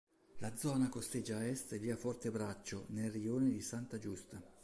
[0.39, 4.41] La zona costeggia a est via Fortebraccio, nel rione di Santa Giusta.